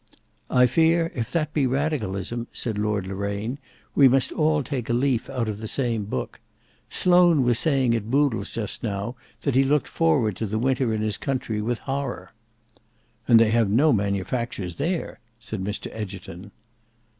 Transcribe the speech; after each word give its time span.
"I 0.49 0.65
fear, 0.65 1.11
if 1.13 1.31
that 1.31 1.53
be 1.53 1.67
radicalism," 1.67 2.47
said 2.51 2.79
Lord 2.79 3.05
Loraine, 3.05 3.59
"we 3.93 4.07
must 4.07 4.31
all 4.31 4.63
take 4.63 4.89
a 4.89 4.93
leaf 4.93 5.29
out 5.29 5.47
of 5.47 5.59
the 5.59 5.67
same 5.67 6.05
book. 6.05 6.39
Sloane 6.89 7.43
was 7.43 7.59
saying 7.59 7.93
at 7.93 8.09
Boodle's 8.09 8.51
just 8.51 8.81
now 8.81 9.15
that 9.43 9.53
he 9.53 9.63
looked 9.63 9.87
forward 9.87 10.35
to 10.37 10.47
the 10.47 10.57
winter 10.57 10.91
in 10.91 11.01
his 11.03 11.17
country 11.17 11.61
with 11.61 11.77
horror." 11.85 12.31
"And 13.27 13.39
they 13.39 13.51
have 13.51 13.69
no 13.69 13.93
manufactures 13.93 14.77
there," 14.77 15.19
said 15.39 15.63
Mr 15.63 15.91
Egerton. 15.93 16.49